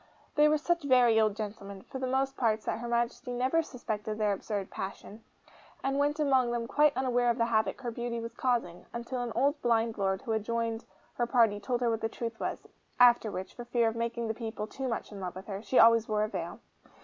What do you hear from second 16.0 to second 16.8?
wore a veil.